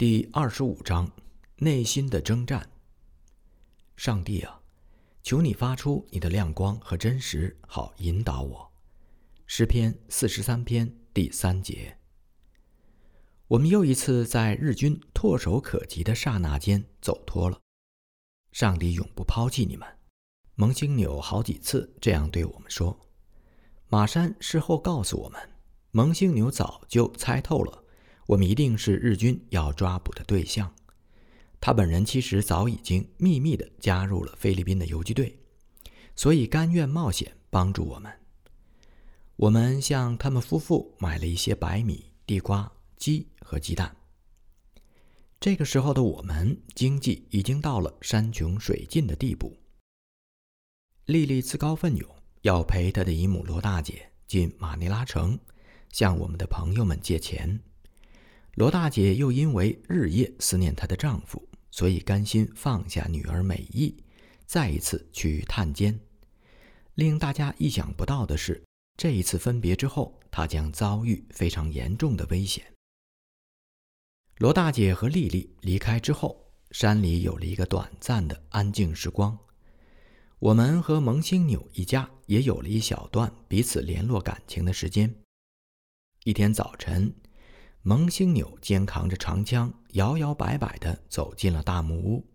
[0.00, 1.12] 第二十五章，
[1.56, 2.70] 内心的征战。
[3.98, 4.58] 上帝啊，
[5.22, 8.72] 求你发出你的亮光和真实，好引导我。
[9.46, 11.98] 诗篇四十三篇第三节。
[13.46, 17.60] 我们又一次在日军唾手可及的刹那间走脱了。
[18.52, 19.86] 上帝永不抛弃你们。
[20.54, 22.98] 蒙星纽好几次这样对我们说。
[23.88, 25.50] 马山事后告诉我们，
[25.90, 27.84] 蒙星纽早就猜透了。
[28.30, 30.72] 我们一定是日军要抓捕的对象。
[31.60, 35.36] 他本人其实早已经秘密地加入了菲律宾的游击队，
[36.14, 38.12] 所以甘愿冒险帮助我们。
[39.34, 43.96] 我们向他们夫妇买了一些白米、地瓜、鸡和鸡蛋。
[45.40, 49.58] 这个时候的我们经济已经到了山穷水尽的地步。
[51.06, 52.08] 丽丽自告奋勇
[52.42, 55.36] 要陪她的姨母罗大姐进马尼拉城，
[55.90, 57.60] 向我们的朋友们借钱。
[58.54, 63.96] 罗大姐又因为日夜思念她的丈夫，所以甘心放下女儿美意，
[64.44, 65.98] 再一次去探监。
[66.94, 68.62] 令大家意想不到的是，
[68.96, 72.64] 这一次分别之后，她将遭遇非常严重的危险。
[74.38, 79.38] 罗大姐和丽丽离开之后，山里有了一个短暂的安静时光。
[80.38, 85.14] 我们和蒙星纽一家也有了一小段彼此联络感情的时间。
[86.24, 87.14] 一天早晨。
[87.82, 92.26] 蒙星纽肩扛着长枪，摇摇摆摆地走进了大木屋。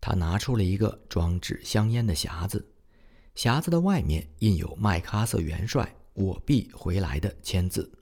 [0.00, 2.72] 他拿出了一个装纸香烟的匣子，
[3.34, 7.92] 匣子的外面印有麦克阿瑟元帅“我必回来”的签字。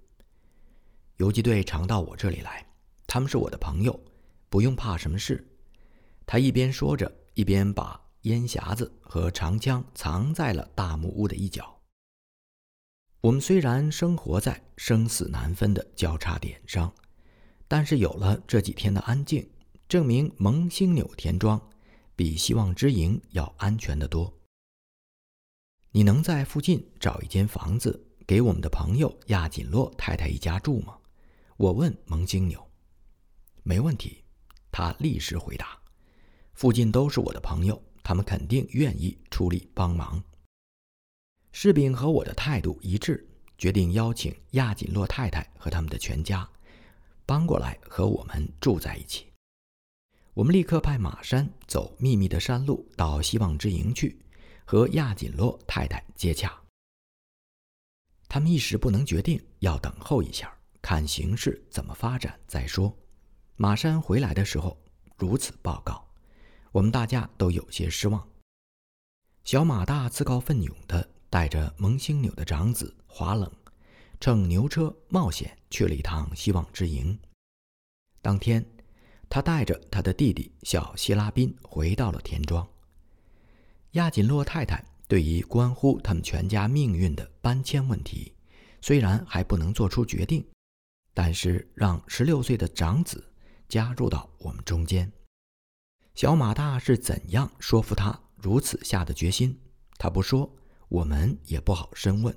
[1.17, 2.65] 游击队常到我这里来，
[3.09, 4.01] 他们是我的朋友，
[4.49, 5.45] 不用怕什么事。
[6.25, 11.78] 他一边说着，一边把烟匣子和长枪藏在了大木屋的一角。
[13.29, 16.91] 我们虽然生活在生死难分的交叉点上，
[17.69, 19.47] 但是有了这几天的安静，
[19.87, 21.61] 证明蒙星纽田庄
[22.17, 24.33] 比希望之营要安全得多。
[25.91, 30.97] 你能在附近找一间房子给我们的朋友亚锦洛太太一家住吗？
[31.59, 32.67] 我问蒙星纽。
[33.63, 34.25] 没问题，
[34.73, 35.79] 他立时回答。
[36.55, 40.25] 附近都是我的朋友，他们肯定愿意出力帮忙。
[41.53, 43.27] 士兵和我的态度一致，
[43.57, 46.49] 决定邀请亚锦洛太太和他们的全家
[47.27, 49.27] 搬过来和我们住在一起。
[50.35, 54.17] 我们立刻派马山走秘密的山路到希望之营去，
[54.65, 56.57] 和亚锦洛太太接洽。
[58.29, 62.97] 他们一时不能决定，要等候一下，看形势怎么发展再说。
[63.57, 64.79] 马山回来的时候
[65.17, 66.07] 如此报告，
[66.71, 68.29] 我们大家都有些失望。
[69.45, 71.11] 小马大自告奋勇的。
[71.31, 73.51] 带着蒙星纽的长子华冷，
[74.19, 77.19] 乘牛车冒险去了一趟希望之营。
[78.23, 78.65] 当天，
[79.29, 82.67] 他带着他的弟弟小希拉宾回到了田庄。
[83.93, 88.35] 亚锦洛太太对于关乎他们全家命运的搬迁问题，
[88.81, 90.45] 虽然还不能做出决定，
[91.13, 93.23] 但是让十六岁的长子
[93.69, 95.13] 加入到我们中间。
[96.15, 99.61] 小马大是怎样说服他如此下的决心？
[99.99, 100.51] 他不说。
[100.89, 102.37] 我们也不好深问。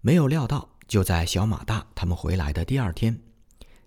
[0.00, 3.18] 没有料到，就在小马大他们回来的第二天，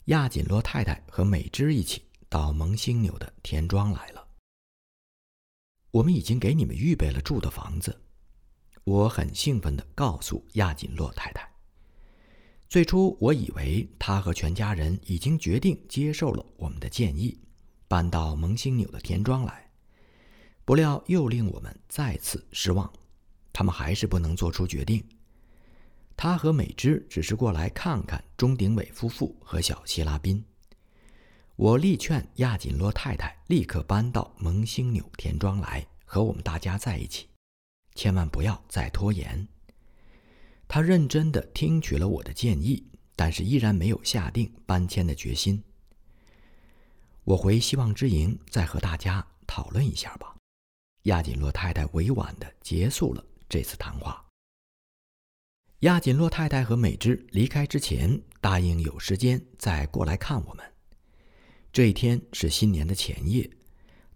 [0.06, 4.28] 亚锦洛太太和美芝一起到蒙星纽的田庄来了。
[5.92, 8.02] 我们已经给你们预备了住的房子。
[8.84, 11.48] 我很兴奋地告诉亚锦洛太太。
[12.68, 17.40] 最初我以为他和全家人已经决定接受了我们的建议，
[17.88, 19.69] 搬到蒙星纽的田庄来。
[20.70, 22.94] 不料又令我们再次失望，
[23.52, 25.04] 他们还是不能做出决定。
[26.16, 30.46] 他和美芝只是过来看看钟鼎伟夫妇和小希拉宾。
[31.56, 37.28] 我力劝亚锦洛太太立刻搬到蒙星纽田庄来和我们大家在一起，
[37.96, 39.48] 千万不要再拖延。
[40.68, 45.64] 他认真地听取了我的建议，但是依然没有下定搬迁的决心。
[47.24, 50.36] 我回希望之营再和大家讨论一下吧。
[51.04, 54.26] 亚锦洛太太委婉地结束了这次谈话。
[55.80, 60.74] 亚锦洛太太和美芝离开之前，答应有时间再过来看我们。
[61.72, 63.50] 这一天是新年的前夜，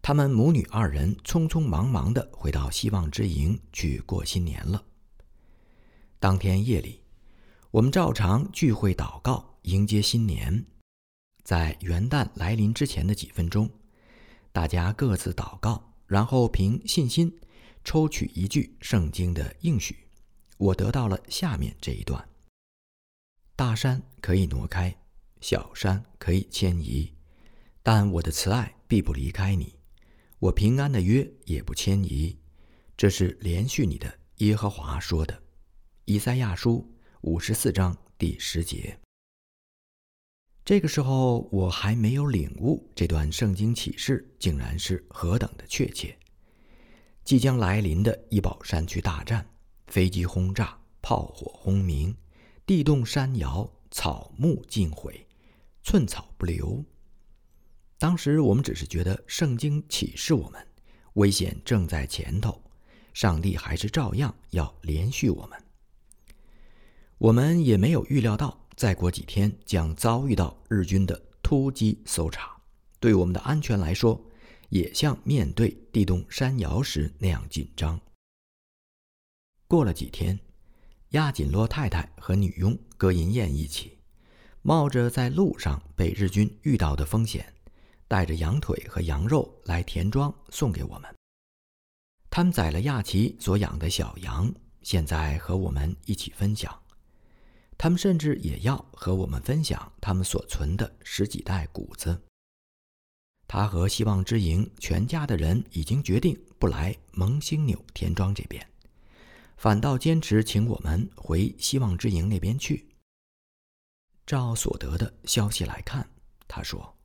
[0.01, 4.83] 他们母女二人匆匆忙忙地回到希望之营去过新年了。
[6.19, 7.01] 当天夜里，
[7.71, 10.65] 我们照常聚会祷告，迎接新年。
[11.44, 13.69] 在元旦来临之前的几分钟，
[14.51, 15.93] 大家各自祷告。
[16.13, 17.36] 然后凭信心
[17.83, 19.98] 抽取一句圣经的应许，
[20.57, 22.30] 我得到了下面这一段：
[23.56, 24.95] 大山可以挪开，
[25.42, 27.12] 小山可以迁移，
[27.81, 29.74] 但我的慈爱必不离开你，
[30.38, 32.38] 我平安的约也不迁移。
[32.95, 35.33] 这是连续你的耶和华说的，
[36.06, 36.88] 《以赛亚书》
[37.21, 39.02] 五十四章第十节。
[40.65, 46.18] 这个时候，我还没有领悟这段圣经启示竟然是何等的确切。
[47.25, 49.45] 即将来临的一宝山区大战，
[49.88, 52.15] 飞机轰炸，炮火轰鸣，
[52.65, 55.27] 地动山摇，草木尽毁，
[55.83, 56.81] 寸草不留。
[57.98, 60.66] 当时我们只是觉得圣经启示我们，
[61.16, 62.63] 危险正在前头，
[63.13, 65.62] 上帝还是照样要连续我们。
[67.18, 72.55] 我们也没有预料到，再过几天将遭遇到日军的突击搜查，
[72.99, 74.19] 对我们的安全来说。
[74.69, 77.99] 也像面对地动山摇时那样紧张。
[79.67, 80.39] 过了几天，
[81.09, 83.99] 亚锦洛太太和女佣葛银燕一起，
[84.63, 87.53] 冒着在路上被日军遇到的风险，
[88.07, 91.15] 带着羊腿和羊肉来田庄送给我们。
[92.31, 96.82] 他们宰了亚奇所养的小羊，现在和我们一起分享。
[97.83, 102.18] 他们甚至也要和我们分享他们所存的十几袋谷子。
[103.45, 108.65] 他和希望之营全家的人已经决定不来蒙星纽田庄这边，
[109.57, 112.88] 反倒坚持请我们回希望之营那边去。
[114.25, 116.09] 照所得的消息来看，
[116.47, 116.95] 他说，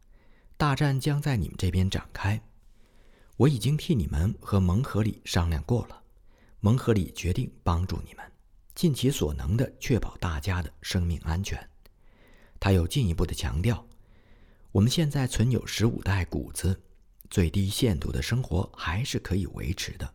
[0.56, 2.40] 大战将在你们这边展开。
[3.36, 6.00] 我已经替你们和蒙和里商量过了，
[6.60, 8.24] 蒙和里决定帮助你们，
[8.78, 11.68] 尽其所能的确保大家的生命安全。
[12.60, 13.84] 他又进一步的强调。
[14.70, 16.80] 我们现在存有十五袋谷子，
[17.28, 20.14] 最低限度的生活还是可以维持的。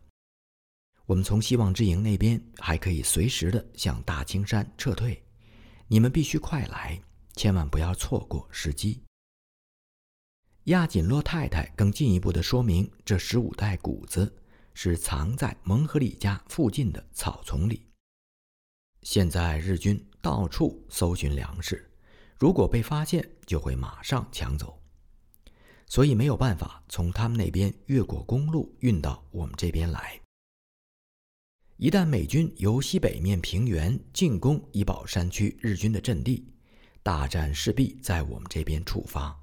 [1.04, 5.22] 我们从希望之营那边还可以随时的向大青山撤退，
[5.86, 6.98] 你们必须快来，
[7.34, 9.02] 千万不要错过时机。
[10.64, 14.34] 亚锦洛太太更进一步的说明，这十五袋谷子
[14.72, 17.86] 是藏在蒙和里家附近的草丛里。
[19.04, 21.88] 现在日军到处搜寻粮食。
[22.36, 24.82] 如果被发现，就会马上抢走，
[25.86, 30.20] 所以没有办法从他们那边越过公路运到我们这边来。
[31.76, 36.48] 一旦美军由西北面平原进攻怡保山区日军的阵地，
[37.02, 39.38] 大战势必在我们这边触发，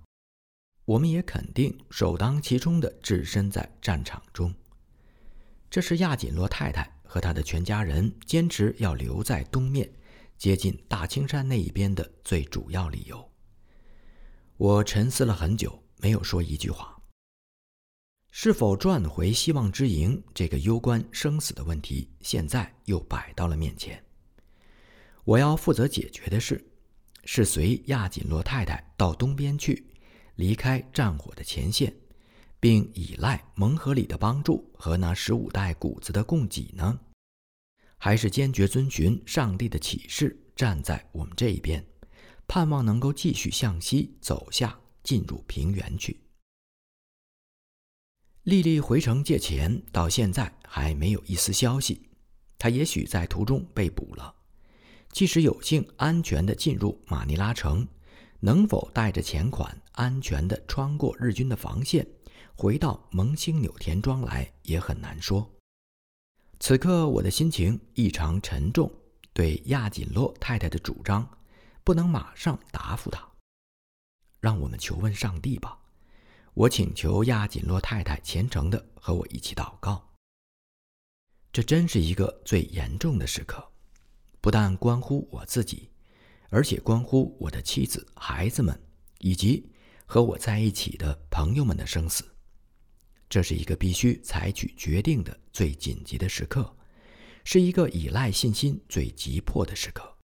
[0.85, 4.53] 我们也肯定首当其冲的置身在战场中。
[5.69, 9.91] 这是亚锦洛太太和他的全家人坚持要留在东面。
[10.37, 13.29] 接近大青山那一边的最主要理由。
[14.55, 16.97] 我沉思了很久，没有说一句话。
[18.31, 24.01] 是否转回希望之营这个攸关生死的问题，现在又摆到了面前。
[25.25, 26.65] 我要负责解决的是，
[27.25, 29.85] 是随亚锦洛太太到东边去，
[30.35, 31.93] 离开战火的前线，
[32.61, 36.97] 并依赖蒙河里的帮助和那十五袋谷子的供给呢？
[37.97, 41.83] 还是坚决遵循上帝的启示，站在我们这一边，
[42.47, 46.19] 盼望能够继续向西走下，进入平原去。
[48.43, 52.09] 丽丽回城借钱，到现在还没有一丝消息。
[52.59, 54.35] 她也许在途中被捕了。
[55.11, 57.87] 即使有幸安全地进入马尼拉城，
[58.39, 62.07] 能否带着钱款安全地穿过日军的防线，
[62.61, 65.51] 回到蒙星纽田庄来，也很难说。
[66.59, 68.93] 此刻我的心情异常沉重，
[69.33, 71.27] 对亚锦洛太太的主张
[71.83, 73.27] 不能马上答复她。
[74.39, 75.75] 让我们求问上帝吧。
[76.53, 80.11] 我请求亚锦洛太太虔诚的和我一起祷告。
[81.51, 83.71] 这真是一个最严重的时刻，
[84.39, 85.89] 不但关乎我自己，
[86.51, 88.79] 而且关乎我的妻子、孩子们
[89.17, 89.67] 以及
[90.05, 92.23] 和我在一起的朋友们的生死。
[93.31, 96.75] 这是一个必须采取决定的最紧急的时刻，
[97.45, 100.17] 是一个依赖信心最急迫的时刻。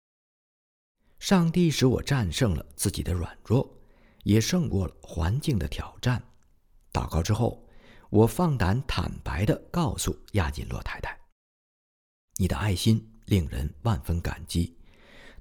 [1.21, 3.73] 上帝使我战胜了自己的软弱，
[4.25, 6.21] 也胜过了环境的挑战。
[6.93, 7.65] 祷告之后，
[8.11, 11.17] 我放胆坦白地告诉亚锦洛太太
[12.39, 14.77] ：“你的爱心令人万分感激，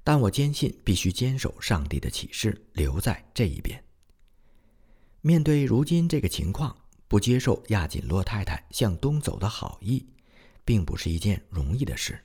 [0.04, 3.82] 但我坚信必须坚守上帝的启示，留在这一边。
[5.20, 6.72] 面对如今这个情况。”
[7.08, 10.06] 不接受亚锦洛太太向东走的好意，
[10.64, 12.22] 并不是一件容易的事。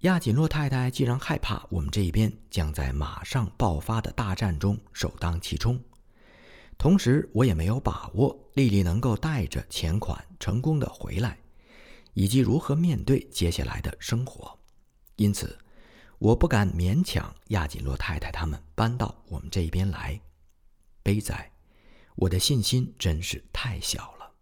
[0.00, 5.78] 亚锦洛太太既然害怕我们这一边将在马上爆发的大战中首当其冲，
[6.78, 11.38] 同时我也没有把握丽丽能够带着钱款成功的回来，
[12.14, 14.58] 以及如何面对接下来的生活，
[15.16, 15.58] 因此
[16.18, 20.18] 我不敢勉强亚锦洛太太他们搬到我们这一边来。
[21.02, 21.49] 悲哉，
[22.16, 24.34] 我的信心真是太小了。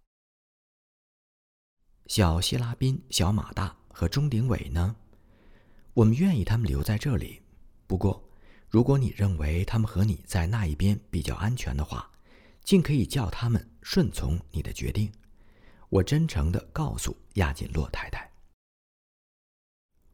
[2.07, 4.97] 小希拉宾、小马大和钟鼎伟呢？
[5.95, 7.43] 我们愿意他们留在这里。
[7.87, 8.23] 不过，
[8.69, 12.11] 如果你认为他们和你在那一边比较安全的话，
[12.65, 15.13] 尽可以叫他们顺从你的决定。
[15.89, 18.31] 我真诚地告诉亚锦洛太太。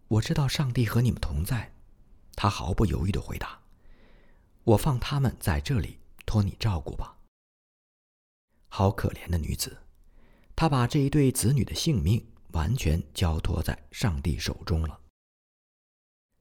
[0.08, 1.74] 我知道上帝和你们同在，
[2.36, 3.60] 他毫不犹豫地回答
[4.64, 7.13] ：“我放他们在这里，托你照顾吧。”
[8.76, 9.78] 好可怜的女子，
[10.56, 14.98] 她把这一对子女的性命完全交托在上帝手中了。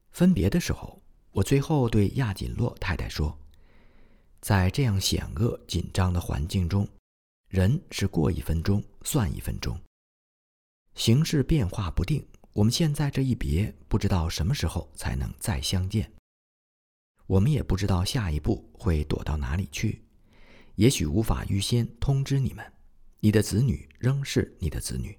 [0.09, 0.99] 分别的时候，
[1.29, 3.37] 我最后对亚锦洛太太说
[4.41, 6.89] ：“在这样险恶紧张的环境中，
[7.49, 9.79] 人是过一分钟算一分钟，
[10.95, 16.11] 形势变化不定。”我们现在这一别，不知道什么时候才能再相见。
[17.27, 20.03] 我们也不知道下一步会躲到哪里去，
[20.75, 22.73] 也许无法预先通知你们。
[23.19, 25.17] 你的子女仍是你的子女。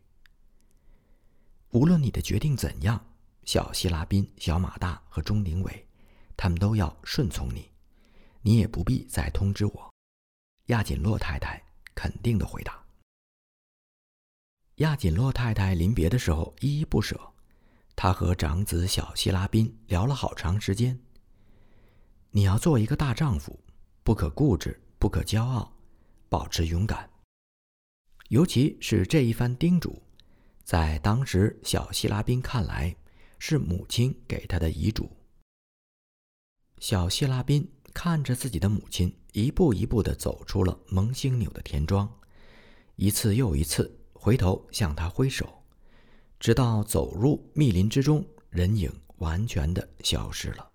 [1.71, 3.03] 无论你的决定怎样，
[3.45, 5.87] 小希拉宾、小马大和钟鼎伟，
[6.37, 7.71] 他们都要顺从你。
[8.43, 9.95] 你也不必再通知我。
[10.67, 11.63] 亚锦洛太太
[11.95, 12.85] 肯定的回答。
[14.77, 17.19] 亚锦洛太太临别的时候依依不舍，
[17.97, 21.01] 她和长子小希拉宾聊了好长时间。
[22.31, 23.59] 你要做一个大丈夫，
[24.03, 25.71] 不可固执，不可骄傲，
[26.31, 27.11] 保持勇敢。
[28.31, 30.03] 尤其是这一番叮嘱，
[30.63, 32.97] 在当时小希拉宾看来，
[33.39, 35.15] 是母亲给他的遗嘱。
[36.79, 42.11] 小希拉宾看着自己的母亲一步一步地走出了蒙星纽的田庄，
[42.97, 44.01] 一次又一次。
[44.15, 45.63] 回头向他挥手，
[46.41, 50.74] 直到走入密林之中，人影完全的消失了。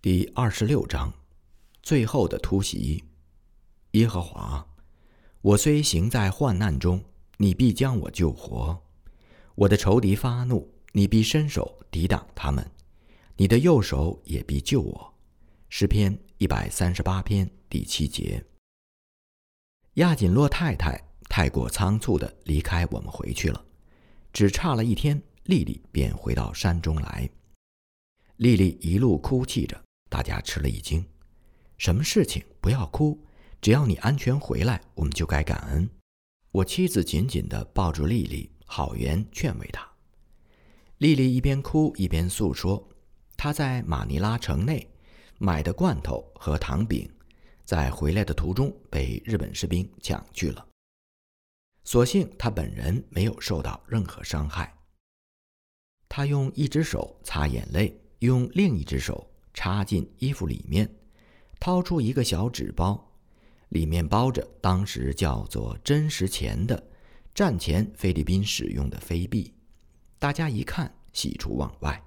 [0.00, 1.12] 第二十六章，
[1.82, 3.02] 最后的突袭。
[3.90, 4.64] 耶和华，
[5.40, 7.04] 我虽行在患难中，
[7.38, 8.80] 你必将我救活；
[9.56, 12.64] 我的仇敌发怒，你必伸手抵挡他们；
[13.36, 15.14] 你的右手也必救我。
[15.68, 18.46] 诗篇一百三十八篇第七节。
[19.94, 23.64] 亚锦洛太太太过仓促地离开我们回去了，
[24.32, 27.28] 只差了一天，丽丽便回到山中来。
[28.36, 31.04] 丽丽一路哭泣着，大家吃了一惊。
[31.76, 32.44] 什么事情？
[32.60, 33.18] 不要哭，
[33.60, 35.88] 只要你安全回来，我们就该感恩。
[36.50, 39.86] 我妻子紧紧地抱住丽丽，好言劝慰她。
[40.98, 42.88] 丽丽一边哭一边诉说，
[43.36, 44.90] 她在马尼拉城内
[45.38, 47.08] 买的罐头和糖饼。
[47.64, 50.66] 在回来的途中被日本士兵抢去了。
[51.84, 54.74] 所幸他本人没有受到任何伤害。
[56.08, 59.27] 他用一只手擦眼泪，用另一只手
[59.58, 60.88] 插进衣服里面，
[61.58, 63.10] 掏出一个小纸包，
[63.70, 66.80] 里面包着当时叫做“真实钱”的
[67.34, 69.52] 战前菲律宾使用的飞币。
[70.16, 72.00] 大家一看，喜出望外。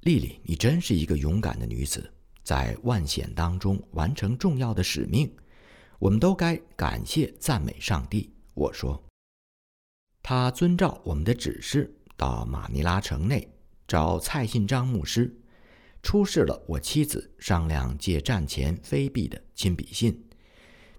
[0.00, 2.12] 丽丽，你真是一个勇敢的女子。
[2.42, 5.32] 在万险当中完成重要的使命，
[6.00, 8.34] 我们都该感谢赞美上帝。
[8.54, 9.00] 我说，
[10.20, 13.48] 他遵照我们的指示到马尼拉城内
[13.86, 15.32] 找蔡信章牧师，
[16.04, 20.22] 出示了我妻子商量借战前飞币的亲笔信，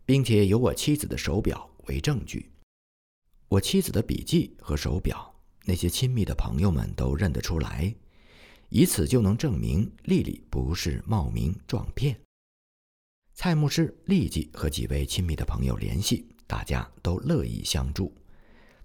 [0.04, 2.50] 并且有我妻子的手表为证据。
[3.48, 5.34] 我妻子的笔记和手表，
[5.64, 7.96] 那些亲密的朋友们都认得出来。
[8.70, 12.20] 以此就能证明丽丽不是冒名撞骗。
[13.36, 18.12] 蔡牧师立即和几位亲密的朋友联系，大家都乐意相助，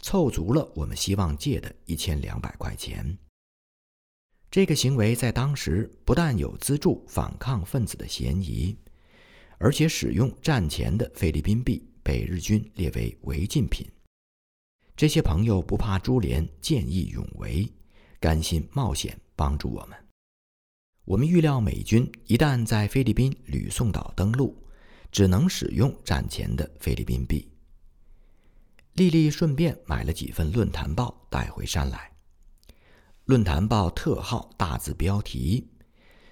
[0.02, 3.18] 凑足了我们希望借的一千两百块钱。
[4.50, 8.76] 这个行为在当时不但有资助反抗分子的嫌疑，
[9.58, 13.86] 而且使用战前的菲律宾币被日军列为违禁品。
[14.96, 17.66] 这些朋友不怕株连，见义勇为，
[18.18, 19.18] 甘心冒险。
[19.40, 19.96] 帮助我们。
[21.06, 24.54] 我们预料美军一旦在菲律宾吕宋岛登陆，
[25.10, 27.50] 只能使用战前的菲律宾币。
[28.96, 32.09] 丽丽顺便买了几份论坛报带回山来。
[33.30, 35.64] 论坛报特号大字标题，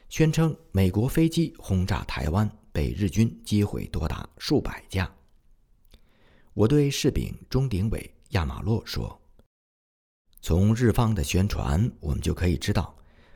[0.08, 5.08] 宣称美国飞机轰炸台湾，被日军击毁多达数百架。
[6.54, 9.16] 我对士兵钟鼎伟、亚马洛说
[10.42, 12.92] ：“从日方的宣传，我们就可以知道。”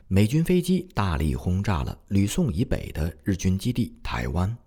[0.09, 4.57] 美军飞机大力轰炸了吕宋以北的日军基地台湾。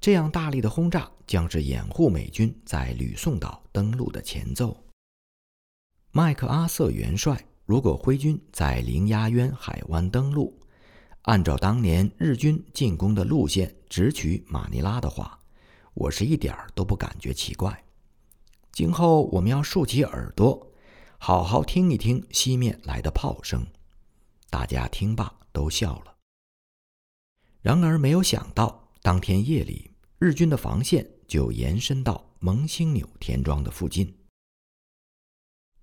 [0.00, 4.76] 这样大力的轰炸将是掩护美军在吕宋岛登陆的前奏。
[6.10, 10.60] 麦克阿瑟元帅如果挥军在灵鸭渊海湾登陆，
[11.22, 15.38] 按照当年日军进攻的路线直取马尼拉的话，
[15.94, 17.82] 我是一点儿都不感觉奇怪。
[18.70, 20.70] 今后我们要竖起耳朵，
[21.16, 23.66] 好好听一听西面来的炮声。
[24.50, 26.14] 大家听罢都笑了。
[27.62, 34.14] 然而没有想到，当天夜里日军的防线就延伸到蒙星纽田庄的附近。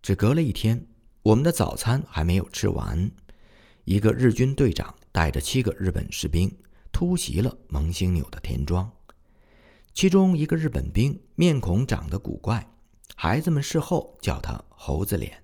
[0.03, 0.88] 只隔了一天，
[1.24, 3.12] 我们的早餐还没有吃完，
[3.84, 6.51] 一个日军队长带着七个日本士兵
[6.92, 8.92] 突袭了蒙星纽的田庄。
[9.94, 12.68] 其中一个日本兵面孔长得古怪，
[13.16, 15.44] 孩子们事后叫他“猴子脸”。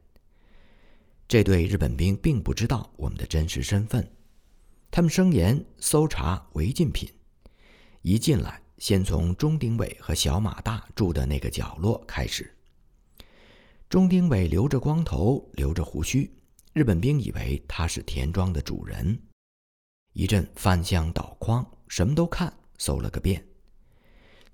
[1.27, 4.09] 这对日本兵并不知道我们的真实身份，
[4.89, 7.07] 他们声言搜查违禁品，
[8.01, 12.56] 一进来先从钟鼎伟和小马大住的那个角落开始。
[13.89, 16.29] 钟丁伟留着光头，留着胡须，
[16.73, 19.17] 日本兵以为他是田庄的主人。
[20.11, 23.41] 一阵翻箱倒筐，什么都看，搜了个遍。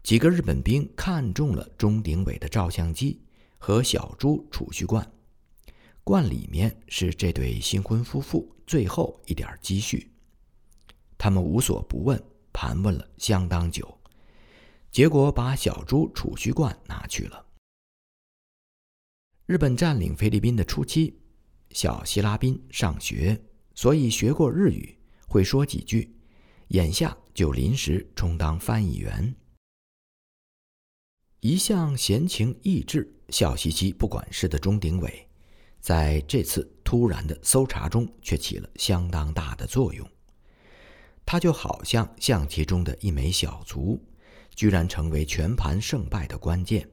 [0.04, 3.20] 几个日本兵看中了钟鼎伟的照相机
[3.58, 5.12] 和小猪储蓄罐，
[6.04, 10.12] 罐里面是这对新婚夫妇最后一点积蓄。
[11.18, 13.98] 他们无所不问，盘问了相当久，
[14.92, 17.44] 结果把小猪储蓄罐拿去了。
[19.46, 21.20] 日本占领菲律宾的初期，
[21.72, 23.38] 小希拉宾上学，
[23.76, 24.98] 所以学过日语，
[25.28, 26.16] 会说几句。
[26.70, 29.36] 眼下就临时充当翻译员。
[31.42, 35.28] 一向闲情逸致、笑嘻嘻、不管事的钟鼎伟，
[35.82, 40.10] 在这次突然的搜查中却起了相当大的作用。
[41.26, 44.02] 他就好像象棋中的一枚小卒，
[44.56, 46.90] 居然成为全盘胜败的关键。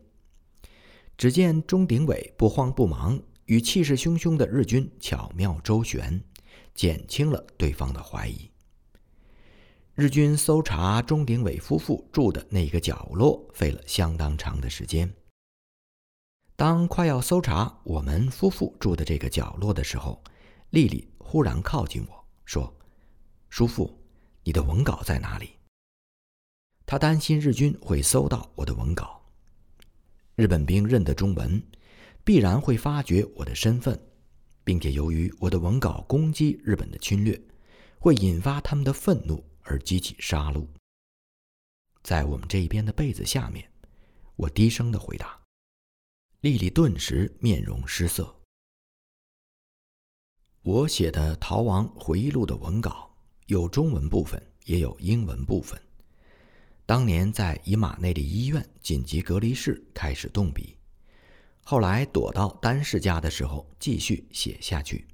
[1.20, 6.18] 只见钟鼎伟不慌不忙，与气势汹汹的日军巧妙周旋，
[6.74, 8.50] 减轻了对方的怀疑。
[9.94, 15.12] 日军搜查钟鼎伟夫妇住的那个角落，费了相当长的时间。
[16.56, 20.24] 当快要搜查我们夫妇住的这个角落的时候，
[20.70, 22.74] 丽丽忽然靠近我说
[23.50, 24.02] ：“叔父，
[24.42, 25.50] 你的文稿在哪里？”
[26.86, 29.19] 她担心日军会搜到我的文稿。
[30.40, 31.62] 日本兵认得中文，
[32.24, 34.00] 必然会发觉我的身份，
[34.64, 37.38] 并且由于我的文稿攻击日本的侵略，
[37.98, 40.66] 会引发他们的愤怒而激起杀戮。
[42.02, 43.70] 在我们这一边的被子下面，
[44.34, 45.38] 我低声的回答。
[46.40, 48.34] 丽丽顿时面容失色。
[50.62, 53.14] 我写的《逃亡回忆录》的文稿
[53.48, 55.78] 有中文部分，也有英文部分。
[56.90, 60.76] 当年在以马内利医院紧急隔离室开始动笔，
[61.62, 65.06] 后来躲到丹氏家的时候继续写下去。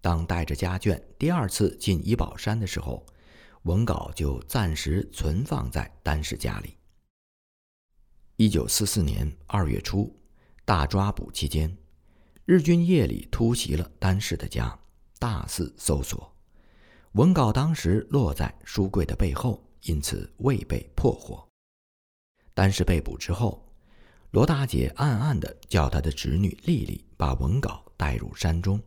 [0.00, 3.04] 当带着家眷第二次进怡保山的时候，
[3.62, 6.76] 文稿就暂时存放在丹氏家里。
[8.36, 10.16] 一九四四年二月初，
[10.64, 11.76] 大抓捕期间，
[12.44, 14.78] 日军夜里突袭了丹氏的家，
[15.18, 16.32] 大肆搜索，
[17.14, 19.68] 文稿当时落在书柜的背后。
[19.82, 21.46] 因此未被破获，
[22.54, 23.66] 但是被捕之后，
[24.30, 28.80] 罗大姐暗暗地叫她的侄女丽丽把文稿带入山中。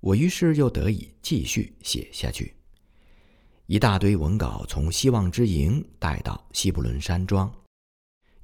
[0.00, 2.56] 我于是又得以继续写下去。
[3.66, 7.52] 一大堆文稿从希望之营带到西布伦山庄，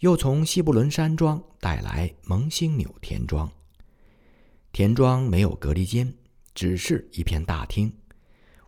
[0.00, 3.50] 又从西布伦山庄带来蒙星纽田庄。
[4.72, 6.14] 田庄没有隔离间，
[6.54, 7.90] 只是一片大厅，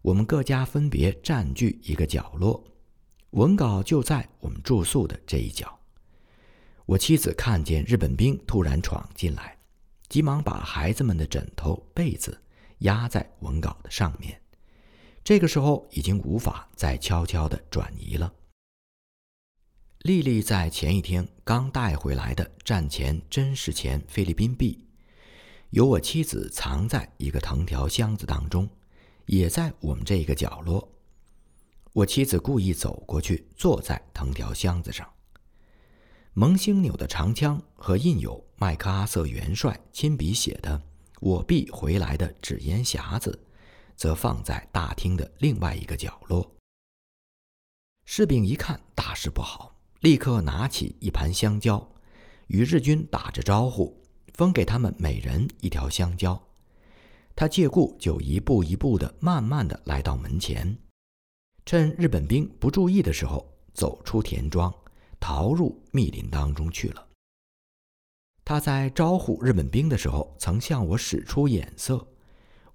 [0.00, 2.64] 我们各家分别占据一个角落。
[3.30, 5.78] 文稿就在我们住宿的这一角。
[6.86, 9.58] 我妻子看见日本兵突然闯进来，
[10.08, 12.40] 急忙把孩子们的枕头、被子
[12.78, 14.40] 压在文稿的上面。
[15.22, 18.32] 这个时候已经无法再悄悄地转移了。
[20.02, 24.86] 丽丽在前一天刚带回来的战前真实钱菲律宾币，
[25.70, 28.66] 由我妻子藏在一个藤条箱子当中，
[29.26, 30.88] 也在我们这个角落。
[31.98, 35.04] 我妻子故意走过去，坐在藤条箱子上。
[36.32, 40.80] 蒙星纽的长枪和印有麦克阿瑟元帅亲笔写的
[41.18, 43.36] “我必回来”的纸烟匣子，
[43.96, 46.48] 则放在大厅的另外一个角落。
[48.04, 51.84] 士兵一看大事不好，立刻拿起一盘香蕉，
[52.46, 54.00] 与日军打着招呼，
[54.34, 56.40] 分给他们每人一条香蕉。
[57.34, 60.78] 他借故就一步一步的、慢慢的来到门前。
[61.68, 64.74] 趁日本兵不注意的时候，走出田庄，
[65.20, 67.08] 逃入密林当中去了。
[68.42, 72.08] 他在招呼日本兵的时候，曾向我使出眼色。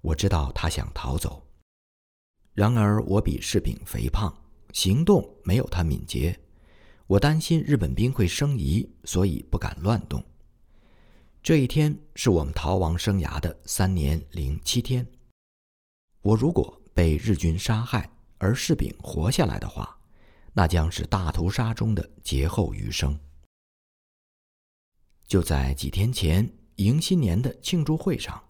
[0.00, 1.44] 我知道他想逃走。
[2.52, 4.32] 然而我比士兵肥胖，
[4.72, 6.38] 行动没有他敏捷。
[7.08, 10.22] 我担心日本兵会生疑，所以不敢乱动。
[11.42, 15.04] 这一天是我们逃亡生涯的三年零七天。
[16.22, 18.08] 我如果被日军杀害，
[18.44, 19.98] 而士兵活下来的话，
[20.52, 23.18] 那将是大屠杀中的劫后余生。
[25.26, 28.44] 就在几天前迎新年的庆祝会上，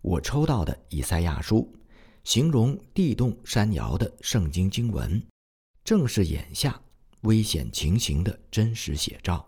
[0.00, 1.70] 我抽到的以赛亚书，
[2.24, 5.22] 形容地动山摇的圣经经文，
[5.84, 6.80] 正是眼下
[7.20, 9.46] 危险情形的真实写照。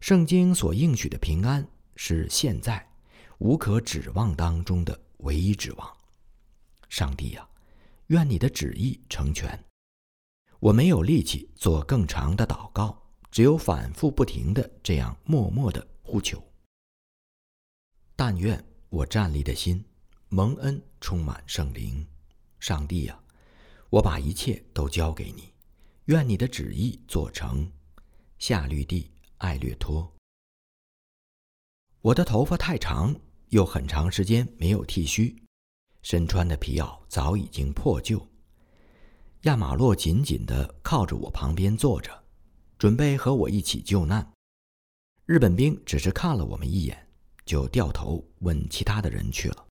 [0.00, 2.90] 圣经所应许的平安，是现在
[3.36, 5.96] 无可指望当中的唯一指望。
[6.88, 7.46] 上帝呀，
[8.12, 9.58] 愿你的旨意成全。
[10.60, 16.42] 我没有力气做更长的祷告，只有反复不停的这样默默的呼求。
[18.14, 19.82] 但愿我站立的心
[20.28, 22.06] 蒙恩充满圣灵。
[22.60, 23.18] 上帝呀，
[23.88, 25.50] 我把一切都交给你，
[26.04, 27.72] 愿你的旨意做成。
[28.38, 29.10] 夏绿蒂。
[29.38, 30.14] 艾略托，
[32.00, 33.12] 我的头发太长，
[33.48, 35.34] 又很长时间没有剃须，
[36.02, 38.20] 身穿的皮袄早已经破旧。
[39.42, 42.10] 亚马洛紧紧地靠着我旁边坐着，
[42.78, 44.24] 准备和我一起救难。
[45.26, 47.08] 日本兵只是看了我们一眼，
[47.44, 49.66] 就掉头问其他的人去了。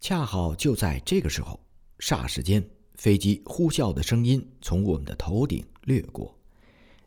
[0.00, 1.58] 恰好就在这个时候，
[1.98, 2.62] 霎时间，
[2.96, 6.38] 飞机呼啸的声音从我们的头顶掠过。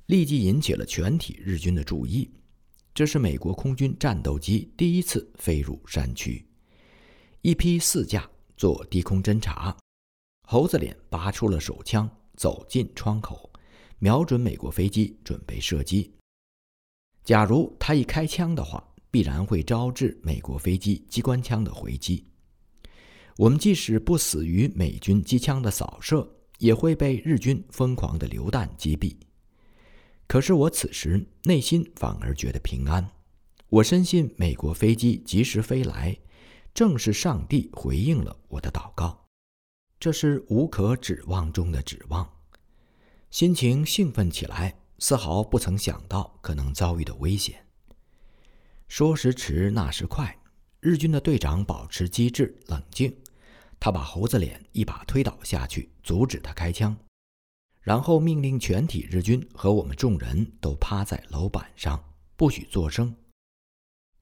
[0.08, 2.32] 立即引起了全体日军的注意。
[2.96, 6.44] 这是美国空军战斗机第一次飞入山区，
[7.42, 9.76] 一批四架做低空侦察。
[10.48, 13.50] 猴子脸拔出了手枪，走进窗口，
[14.00, 16.12] 瞄准美国飞机，准备射击。
[17.24, 22.26] 假如他一开枪的话，必然会招致美国飞机机关枪的回击。
[23.38, 29.16] 我们即使不死于美军机枪的扫射，也会被日军疯狂的榴弹击毙。
[30.28, 33.10] 可是我此时内心反而觉得平安，
[33.70, 36.18] 我深信美国飞机及时飞来，
[36.74, 39.26] 正是上帝回应了我的祷告，
[40.00, 42.30] 这是无可指望中的指望，
[43.32, 47.66] 心情兴奋起来，丝毫不曾想到可能遭遇的危险。
[48.88, 50.38] 说时迟，那时快，
[50.80, 53.16] 日军的队长保持机智冷静，
[53.80, 56.96] 他把猴子脸一把推倒下去，阻止他开枪。
[57.82, 62.04] 然后命令全体日军和我们众人都趴在楼板上，
[62.36, 63.16] 不许作声。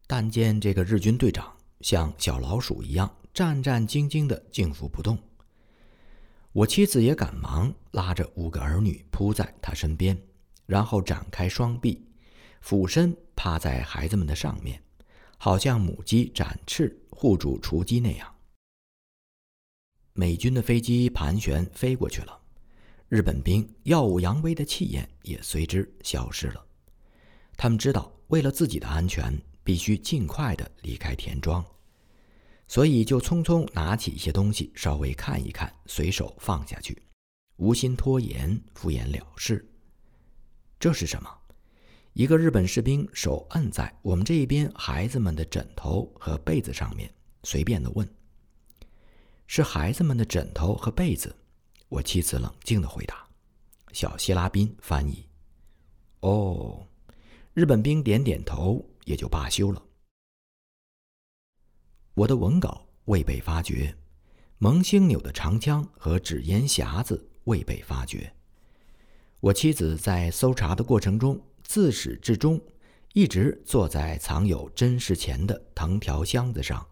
[0.06, 5.18] 但见这个日军队长像小老鼠一样战战兢兢地静伏不动。
[6.52, 10.18] 我妻子也赶忙拉着五个儿女扑在他身边，
[10.66, 12.04] 然后展开双臂，
[12.62, 14.82] 俯身趴在孩子们的上面，
[15.38, 18.34] 好像母鸡展翅护住雏鸡那样。
[20.14, 22.40] 美军的飞机盘旋飞过去了。
[23.08, 26.66] 日本兵耀武扬威的气焰也随之消失了。
[27.56, 31.62] 他们知道，为了自己的安全，必须尽快的离开田庄，
[32.70, 37.04] 所以就匆匆拿起一些东西，稍微看一看，随手放下去，
[37.58, 39.70] 无心拖延，敷衍了事。
[40.80, 41.30] 这是什么？
[42.14, 48.10] 一个日本士兵手按在我们这一边孩子们的枕头和被子上面，随便的问
[49.48, 51.36] ：“是孩子们的枕头和被子？”
[51.90, 53.28] 我妻子冷静的回答
[53.92, 55.28] ：“小希拉宾翻译。”
[56.24, 56.88] 哦，
[57.54, 59.82] 日本兵点点头，也就罢休了。
[62.14, 63.96] 我的文稿未被发觉，
[64.58, 68.32] 蒙星扭的长枪和纸烟匣子未被发觉。
[69.40, 72.60] 我妻子在搜查的过程中，自始至终
[73.14, 76.86] 一直坐在藏有真实钱的藤条箱子上，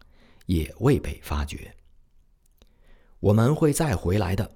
[0.46, 1.76] 也未被发觉。
[3.20, 4.50] 我们会再回来的。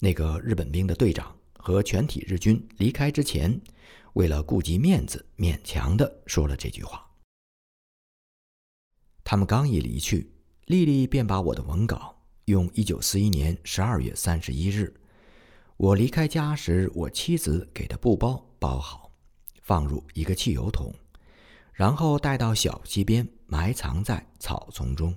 [0.00, 3.60] 那个日本兵的队长和全体日军离开之前，
[4.14, 7.03] 为了顾及面子，勉强的说了这句话。
[9.24, 10.30] 他们刚一离去，
[10.66, 14.94] 丽丽便把我的文稿用一九四一年十二月三十一日
[15.76, 19.10] 我离开家时我妻子给的布包包好，
[19.62, 20.94] 放入一个汽油桶，
[21.72, 25.12] 然后带到小溪边埋藏在草丛中。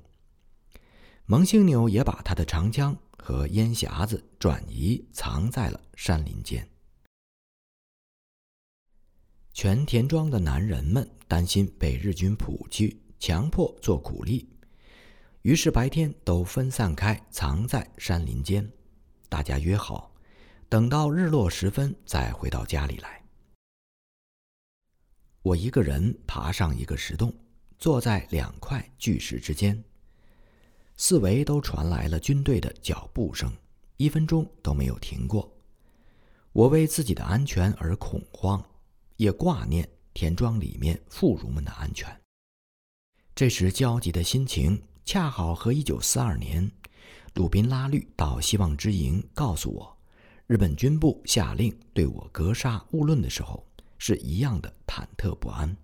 [1.25, 2.97] 蒙星纽也把他的长枪。
[3.19, 6.65] 和烟匣子转移藏在了山林间。
[9.51, 14.47] 全田庄的男人们担心被日军捕去，强迫做苦力，
[15.41, 18.69] 于是白天都分散开，藏在山林间。
[19.29, 20.13] 大家约好，
[20.69, 23.21] 等到日落时分再回到家里来。
[25.41, 27.33] 我一个人爬上一个石洞，
[27.77, 29.83] 坐在两块巨石之间。
[30.95, 33.51] 四围都传来了军队的脚步声，
[33.97, 35.49] 一分钟都没有停过。
[36.51, 38.63] 我为自己的安全而恐慌，
[39.15, 42.19] 也挂念田庄里面妇孺们的安全。
[43.37, 46.71] 这时焦急的心情，恰好和1942年
[47.35, 49.95] 鲁宾拉律到希望之营告诉我，
[50.47, 53.63] 日本军部下令对我格杀勿论的时候
[53.99, 55.77] 是一样的忐忑不安。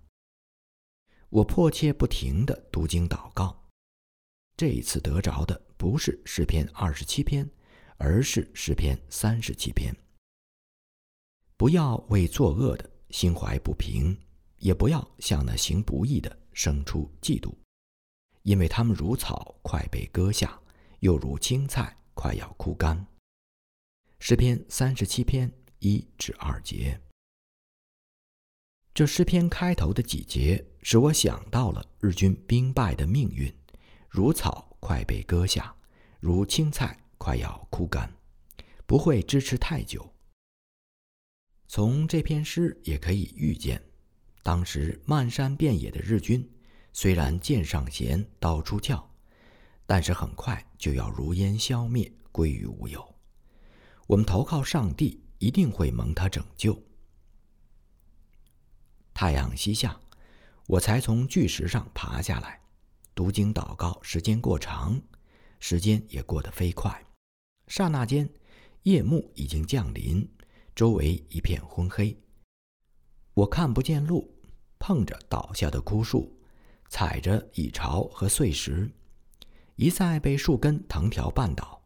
[1.28, 3.56] 我迫切不停地读经祷告。
[4.56, 7.48] 这一次得着的不是诗篇二十七篇，
[7.98, 9.94] 而是诗篇三十七篇。
[11.56, 14.18] 不要为作恶的心怀不平，
[14.58, 17.54] 也不要向那行不义的生出嫉妒，
[18.42, 20.58] 因为他们如草快被割下，
[21.00, 23.06] 又如青菜快要枯干。
[24.20, 26.98] 诗篇三十七篇一至二节。
[28.94, 33.52] 这诗篇开头的几节使我想到了日军兵败的命运。
[34.08, 35.74] 如草快被割下，
[36.20, 38.08] 如青菜快要枯干，
[38.86, 40.14] 不会支持太久。
[41.66, 43.82] 从这篇诗也可以预见，
[44.44, 46.46] 当时漫山遍野的日军
[46.92, 49.02] 虽然剑上弦，刀出鞘，
[49.86, 53.02] 但是很快就要如烟消灭，归于无有。
[54.06, 56.78] 我们投靠上帝，一定会蒙他拯救。
[59.14, 59.98] 太阳西下，
[60.66, 62.60] 我才从巨石上爬下来。
[63.14, 65.00] 读经祷告时间过长，
[65.58, 67.02] 时间也过得飞快。
[67.66, 68.28] 刹那间，
[68.82, 70.28] 夜幕已经降临，
[70.74, 72.14] 周围一片昏黑。
[73.32, 74.33] 我看不见路，
[74.86, 76.30] 碰着倒下的枯树，
[76.90, 78.86] 踩着蚁巢和碎石，
[79.76, 81.80] 一再被树根藤条绊倒。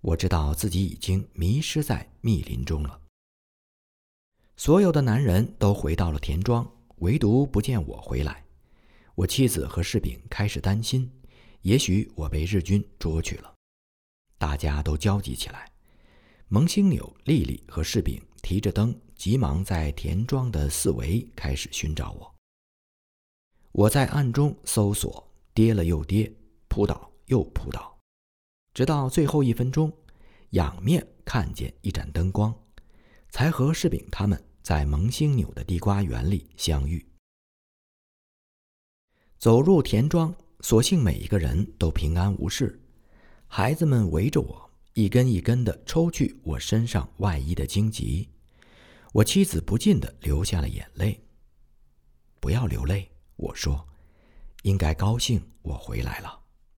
[0.00, 3.00] 我知道自己已经迷失在密林中了。
[4.56, 8.44] 所有的男人都回到了田庄，唯独不见我回来。
[9.14, 11.08] 我妻子和士兵开始担心，
[11.62, 13.54] 也许我被日军捉去了。
[14.38, 15.70] 大家都焦急起来。
[16.50, 22.34] 蒙星纽、丽丽和柿饼提着灯，急忙在田庄的四围开始寻找我。
[23.72, 26.32] 我在暗中搜索，跌了又跌，
[26.66, 27.94] 扑倒又扑倒，
[28.72, 29.92] 直到最后一分钟，
[30.50, 32.58] 仰面看见一盏灯光，
[33.28, 37.06] 才和柿饼他们在蒙星纽的地瓜园里相遇。
[39.36, 42.82] 走入田庄，所幸每一个人都平安无事。
[43.46, 44.67] 孩子们围着我，
[44.98, 48.28] 一根一根的抽去我身上外衣的荆棘。
[49.12, 51.22] 我妻子不禁的流下了眼泪。
[52.40, 53.86] 不要流泪，我说，
[54.62, 56.37] 应该高兴，我回来了。